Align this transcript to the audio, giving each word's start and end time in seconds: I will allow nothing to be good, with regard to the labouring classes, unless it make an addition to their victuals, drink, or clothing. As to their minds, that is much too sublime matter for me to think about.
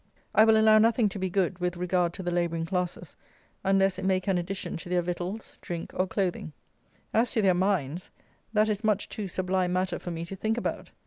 I 0.33 0.45
will 0.45 0.57
allow 0.59 0.79
nothing 0.79 1.09
to 1.09 1.19
be 1.19 1.29
good, 1.29 1.59
with 1.59 1.77
regard 1.77 2.11
to 2.15 2.23
the 2.23 2.31
labouring 2.31 2.65
classes, 2.65 3.15
unless 3.63 3.99
it 3.99 4.03
make 4.03 4.27
an 4.27 4.39
addition 4.39 4.75
to 4.77 4.89
their 4.89 5.03
victuals, 5.03 5.59
drink, 5.61 5.91
or 5.93 6.07
clothing. 6.07 6.53
As 7.13 7.31
to 7.33 7.41
their 7.43 7.53
minds, 7.53 8.09
that 8.51 8.67
is 8.67 8.83
much 8.83 9.09
too 9.09 9.27
sublime 9.27 9.73
matter 9.73 9.99
for 9.99 10.09
me 10.09 10.25
to 10.25 10.35
think 10.35 10.57
about. 10.57 10.89